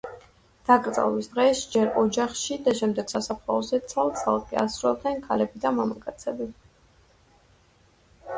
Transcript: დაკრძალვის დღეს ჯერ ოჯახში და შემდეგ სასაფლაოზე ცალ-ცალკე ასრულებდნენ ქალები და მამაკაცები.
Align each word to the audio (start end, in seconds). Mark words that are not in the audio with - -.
დაკრძალვის 0.67 1.27
დღეს 1.33 1.59
ჯერ 1.75 1.91
ოჯახში 2.03 2.57
და 2.67 2.73
შემდეგ 2.79 3.13
სასაფლაოზე 3.13 3.81
ცალ-ცალკე 3.93 4.59
ასრულებდნენ 4.63 5.21
ქალები 5.29 5.63
და 5.67 5.75
მამაკაცები. 5.77 6.49